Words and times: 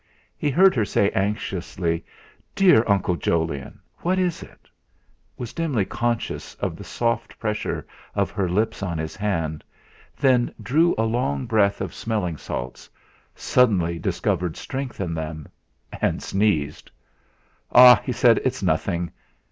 He 0.35 0.49
heard 0.49 0.73
her 0.75 0.83
say 0.83 1.11
anxiously: 1.11 2.03
"Dear 2.55 2.83
Uncle 2.87 3.15
Jolyon, 3.17 3.79
what 3.99 4.17
is 4.17 4.41
it?" 4.41 4.67
was 5.37 5.53
dimly 5.53 5.85
conscious 5.85 6.55
of 6.55 6.75
the 6.75 6.83
soft 6.83 7.37
pressure 7.37 7.85
of 8.15 8.31
her 8.31 8.49
lips 8.49 8.81
on 8.81 8.97
his 8.97 9.15
hand; 9.15 9.63
then 10.17 10.55
drew 10.59 10.95
a 10.97 11.03
long 11.03 11.45
breath 11.45 11.81
of 11.81 11.93
smelling 11.93 12.37
salts, 12.37 12.89
suddenly 13.35 13.99
discovered 13.99 14.57
strength 14.57 14.99
in 14.99 15.13
them, 15.13 15.47
and 16.01 16.23
sneezed. 16.23 16.89
"Ha!" 17.71 18.01
he 18.03 18.11
said, 18.11 18.41
"it's 18.43 18.63
nothing. 18.63 19.11